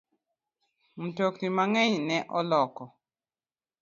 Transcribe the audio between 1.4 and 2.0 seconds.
mang'eny